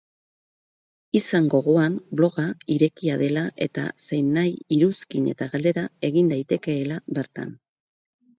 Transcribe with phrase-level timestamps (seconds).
[1.17, 2.45] Izan gogoan bloga
[2.77, 7.55] irekia dela eta zeinahi iruzkin eta galdera egin daitekeela bertan.